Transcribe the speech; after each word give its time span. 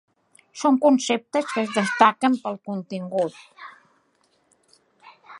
Són 0.59 0.77
conceptes 0.85 1.45
que 1.49 1.63
es 1.65 1.75
destaquen 1.75 2.37
pel 2.45 2.57
contingut. 2.69 3.37